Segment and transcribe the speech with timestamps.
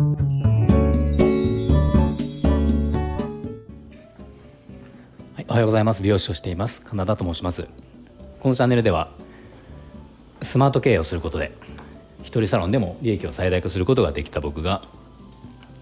[0.00, 0.06] は
[5.38, 6.02] い、おはようございます。
[6.02, 6.80] 美容師をしています。
[6.80, 7.68] カナダと申します。
[8.40, 9.12] このチャンネルでは
[10.40, 11.54] スマート経営をすることで
[12.22, 14.80] 一人サロンでも利益を最大化することができた僕が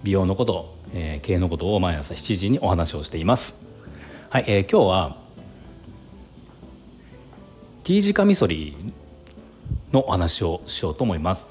[0.03, 3.69] 美容のこと、えー、経営のことを毎朝7時にお話をしています。
[4.31, 5.17] はい、えー、今日は
[7.85, 8.77] T 字カミソリ
[9.93, 11.49] のお話をしようと思います。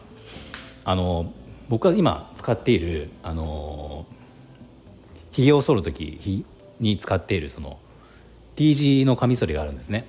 [0.83, 1.31] あの
[1.69, 4.05] 僕が今使っているあの
[5.31, 6.45] ひげを剃る時
[6.79, 7.79] に使っているその
[8.55, 10.05] T 字のカミソリがあるんですね。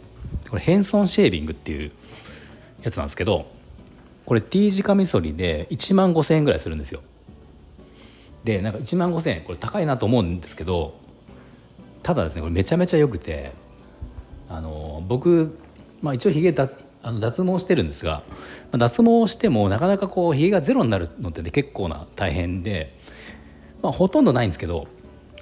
[0.49, 1.93] これヘンソンシェービングっていう
[2.83, 3.47] やつなんですけど
[4.25, 7.01] これ T 字カミソリで1万5,000円ぐらいするんですよ。
[8.45, 10.95] でなんか1万5,000円これ高いなと思うんですけど
[12.03, 13.53] ただですねこれめちゃめちゃ良くて
[14.49, 15.59] あの僕、
[16.01, 16.53] まあ、一応ひげ
[17.03, 18.23] あの脱毛してるんですが、
[18.73, 22.97] 脱毛してもなかなかこうひげがゼロになるのってね結構な大変で、
[23.83, 24.87] まあ、ほとんどないんですけど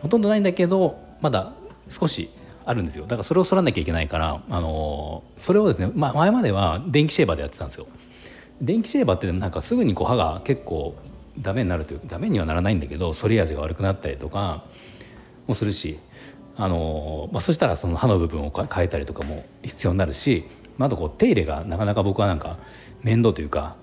[0.00, 1.52] ほとんどないんだけどまだ
[1.88, 2.30] 少し
[2.64, 3.04] あるんですよ。
[3.04, 7.86] だからそれを剃らなきゃいけないから、あのそれをですね、まあ、前までは電気シェーバーでやってたんですよ。
[8.60, 10.94] 電気シェーバーってなんかすぐにこう歯が結構
[11.38, 14.64] ダメになるというかダメにはならないんだけど反り味が悪くなったりとか
[15.46, 15.98] もするし
[16.56, 20.44] あの、まあ、そしたらその歯の部分を変えたりとかも必要になるし、
[20.78, 22.58] まあ、あとこう手入れがなかなか僕はなんか
[23.02, 23.76] 面倒というか、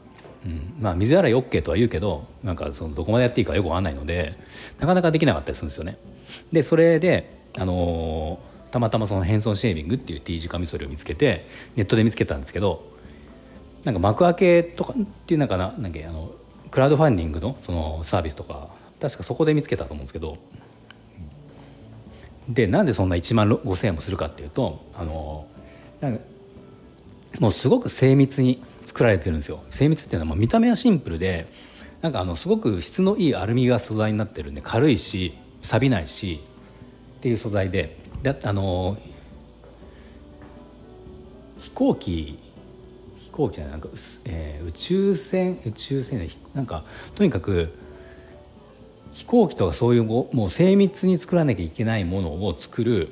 [0.45, 4.37] うんまあ、水洗い OK とは言うけどなんかそのどこまでやっていいかよく分かんないので
[4.79, 5.97] なかなかできなかったりするんですよね。
[6.51, 8.39] でそれであの
[8.71, 12.91] たまたまそのヘンソンシェービングっていう T 字カミソリを見つけてネットで見つけたんですけど
[13.83, 16.31] なんか幕開けとかっていうなんかななんかあの
[16.71, 20.37] クラウドファンディングのそのサービスとか確かそこで見つけたと思うんですけど
[22.49, 25.45] でなんでそんな1万5,000円もするかっていうとあの
[26.01, 26.23] なんか
[27.39, 29.63] もうすごく精密に作られてるんですよ。
[29.69, 31.47] 精密っていうのはもう見た目はシンプルで
[32.01, 36.41] なんかあのすごく質のいいアルミが素材になってるんで軽いし錆びないし
[37.17, 37.97] っていう素材で。
[38.21, 38.97] であの
[41.59, 42.39] 飛行機
[43.19, 43.89] 飛行機じゃないなんか、
[44.25, 46.83] えー、宇宙船宇宙船なんか
[47.15, 47.73] とにかく
[49.13, 53.09] 飛行機とかそういうもう精密に作らなきゃいけないものを作る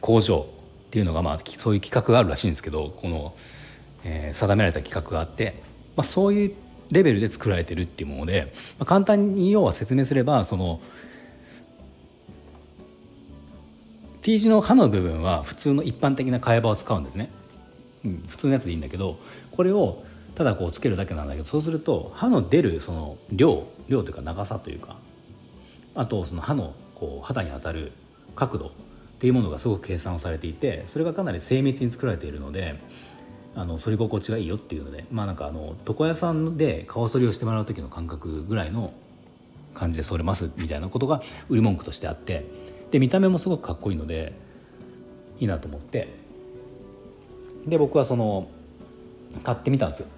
[0.00, 0.46] 工場。
[0.94, 3.34] っていうのが、まあ、そういう企画があるらしいんですけどこの、
[4.04, 5.60] えー、定められた企画があって、
[5.96, 6.54] まあ、そういう
[6.92, 10.80] レベルで作られてるっていうもので、まあ、簡単に要は説明すればその
[14.22, 17.28] T 字の刃の部分は普通の一般的な替え刃を使うんですね、
[18.04, 19.18] うん、普通のやつでいいんだけど
[19.50, 20.04] これを
[20.36, 24.96] ただこうつけるだけなんだけどそうすると刃の出るその量量というか長さというか
[25.96, 27.90] あとその刃のこう肌に当たる
[28.36, 28.70] 角度
[29.14, 32.80] っていうものがすごく計算されていてそれがかなり精密に作られているので
[33.54, 38.92] あの反り心地がいいよっていうのでまあなんかあの床屋さんで顔剃りをしてもらう時の感覚ぐらいの
[39.74, 42.44] 感じで剃れますみたいなことが売り文句としてあって
[42.90, 44.32] で見た目もすごくかっこいいので
[45.38, 46.24] いいなと思って。
[47.66, 48.48] で僕はその
[49.42, 50.08] 買ってみたんですよ。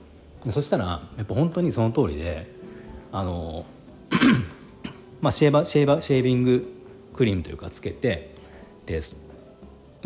[0.51, 2.51] そしたらやっぱ本当にその通りで
[3.13, 3.67] あの
[5.21, 6.73] まあシェーバーシェーバーシェービング
[7.15, 8.36] クリームというかつけて
[8.87, 9.03] で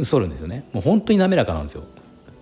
[0.05, 1.85] 剃るんですよねもう本当に滑らかなんですよ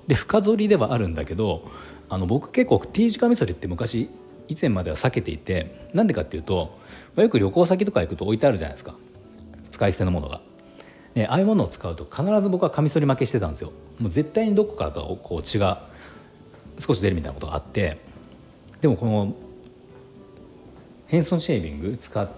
[0.06, 1.68] で深剃りではあるんだけど
[2.08, 4.08] あの僕結構 T 字カミソリって昔
[4.48, 6.78] 以前までは避けていてなんでかっていうと
[7.14, 8.94] まよく旅行先とか行くと置いてあるじゃないですか
[9.70, 10.40] 使い捨てのものが。
[11.14, 13.72] でああいうものを使うと必ず僕はカミソリ負けしてたんですよ。
[13.98, 15.82] もう絶対にどこからかこう血が
[16.78, 17.98] 少し出るみたいなことがあって
[18.80, 19.34] でもこの
[21.08, 22.28] ヘンソンシェービング使っ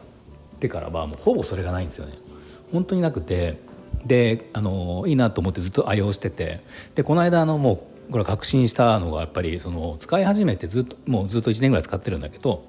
[0.59, 2.15] てからはもうほぼそれがないんですよね。
[2.72, 3.59] 本当になくて
[4.05, 6.61] であのいいなと思ってずっと愛用してて。
[6.94, 12.65] でこの間あのもうこれ確信したのがやっぱりその使い始めてずっともうずっと1年ぐらい使ってるんだけど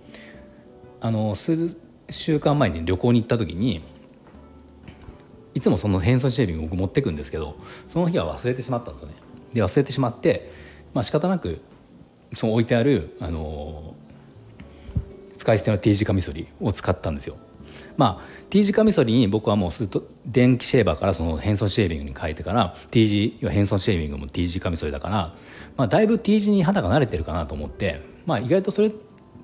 [1.00, 1.76] あの数
[2.10, 3.82] 週間前に旅行に行った時に
[5.56, 7.56] いつもその変装シェービング僕持ってくんですけど
[7.88, 9.16] その日は忘れてしまったんですよね。
[9.54, 10.52] で忘れてしまって
[10.94, 11.62] まあ仕方なく
[12.34, 13.94] その置いてある、あの、
[15.38, 17.38] 使い捨ての T 字カミソリを使ったんですよ。
[17.98, 25.36] まあ T 字カミソリに僕はもうずっと電気シェーバーからその変装シェービングに変えてから T 字変装シェービングも T 字カミソリだから、
[25.78, 28.92] まあ、だいぶ T 字に肌が慣れてるかなと思って、まあ、意外とそれ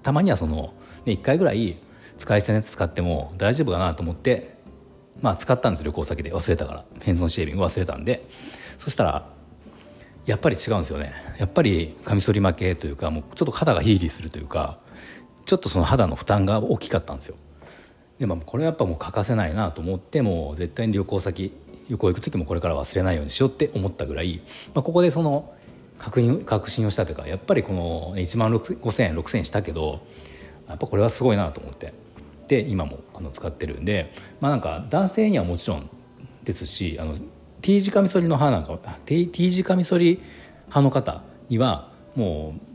[0.03, 0.73] たまにはその、
[1.05, 1.77] ね、1回ぐらい
[2.17, 4.57] 使い捨てのやつ使っても大丈夫かなと思って
[5.21, 6.33] まあ使ったんです旅行先で。
[6.33, 6.85] 忘れたから。
[7.01, 8.27] ヘンソンシェービング忘れたんで。
[8.77, 9.29] そしたら
[10.25, 11.13] やっぱり違うんですよね。
[11.39, 14.77] やっぱりカミソリ負けというかもうちょっと肌がヒーリーするというか
[15.45, 17.37] ちょっとその肌の負担が大きかったんですよ。
[18.19, 21.51] でもこれはやっぱもう欠かせないなと思ってもう絶対に旅行先
[21.89, 24.41] 旅行行く時もこれから忘れないようにしようって思ったぐらい、
[24.73, 25.53] まあ、ここでその
[25.99, 30.01] 確認確信をしたというかやっぱりこの1万5000円6000円したけど
[30.67, 31.93] やっぱこれはすごいなと思って
[32.47, 35.89] で今もあの使ってるんでまあなんか男性にはもちろん
[36.43, 37.15] ですしあの
[37.61, 40.21] T 字カミソリの派なんか T, T 字カミソリ
[40.67, 42.66] 派の方にはもう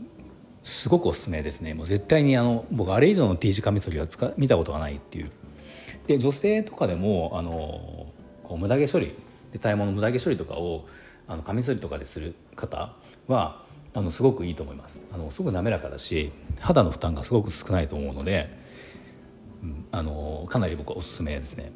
[0.63, 1.73] すごくおすすめですね。
[1.73, 5.31] もう絶対にあの僕あれ以上の T 字カミソリは使見たことがないっていう。
[6.07, 8.07] で女性とかでもあの
[8.43, 9.13] こう無駄毛処理
[9.51, 10.85] で体毛の無駄毛処理とかを
[11.27, 12.93] あのカミソリとかでする方
[13.27, 13.63] は
[13.93, 15.01] あのすごくいいと思います。
[15.13, 18.49] あのすごく滑らかだし肌の負担がすごく少ないと思うので、
[19.61, 21.71] うん、あのかなり僕はおすすめですね。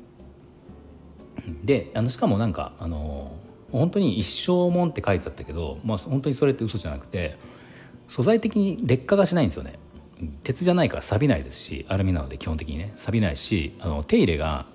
[1.64, 3.34] であのしかもなんかあの
[3.72, 7.38] 本当に一生もんって書いてあったけど、まあ、本当にそれって嘘じゃなくて
[8.08, 9.80] 素材的に劣化がしないんですよね。
[10.44, 12.94] 鉄じゃないから錆びないですしアルミなので基本的にね。
[12.96, 14.66] 錆びないしあの手入れが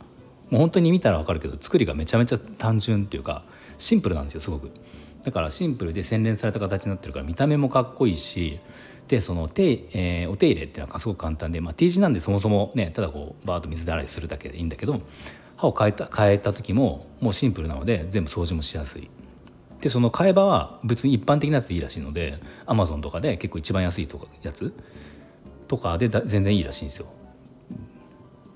[0.51, 3.45] もう本当に見たら分かるけど作りがめちゃめちゃ単純っていうか
[3.79, 4.71] シンプルなんですよすごく。
[5.25, 8.61] だからシンプルで洗練された形になってるから見た目もかっこいいし
[9.09, 15.01] でその手、えー、お手入れっていうのはすごく簡単で、まあ、T 字なんでそもそもねただこうバーッと水で洗いするだけでいいんだけど
[15.57, 19.09] 歯を変えた変えた時ももうシンプルなので全部掃除もしやすい。
[19.83, 24.73] でその替え刃は別に一般的なやつでいいらしいのでアマゾンとかで結構一番安いとかやつ？
[25.69, 27.07] とかで全然いいらしいんですよ。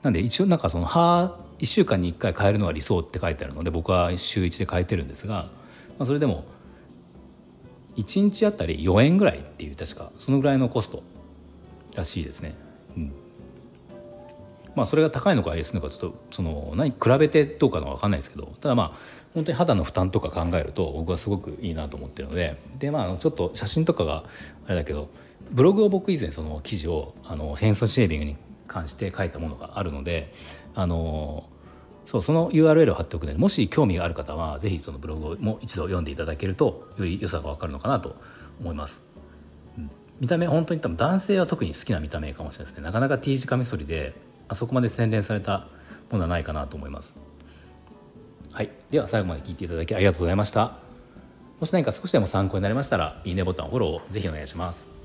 [0.03, 5.51] なんで一応なんかその歯1週間に1回変えるのが理想って書いてあるので僕は週1で変えてるんですが、
[5.99, 6.45] まあ、それでも
[7.97, 11.03] 1日あたり4円ぐらいっていう確かそのぐらいのコスト
[11.97, 12.55] らしいですね。
[12.97, 13.13] うん。
[14.77, 24.25] まあ、それが高いのか安いのかちょっとその何比べてどうかの分かんないですけどただまあ本当に肌の負担とか考えると僕はすごくいいなと思ってるのででまあちょっと写真とかが
[24.67, 25.09] あれだけど
[25.51, 28.37] ブログを僕以前その記事をあのフェンスシェービングに
[28.67, 30.33] 関して書いたものがあるので
[30.75, 31.49] あの
[32.05, 38.17] そうその URL を貼っておくのでもし興味がある方は是非そのブログをもう一度読んでいただけるとより良さが分かるのかなと
[38.61, 39.03] 思います。
[40.21, 44.15] 見た目本当に多分男性は特に好きな見た目かもしれないですねなかなか T 字カミソリで
[44.49, 45.67] あそこまで洗練された
[46.11, 47.19] ものはないかなと思います。
[48.53, 50.73] はい、では最後まで聞いていただきありがとうございました。
[51.61, 54.96] もし何か少しでも参考になりましたらいいねボタンフォローをぜひお願いします。